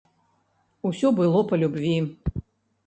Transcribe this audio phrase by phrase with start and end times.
[0.91, 1.95] Усё было па любві.